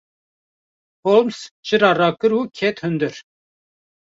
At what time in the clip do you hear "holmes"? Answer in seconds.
1.07-1.37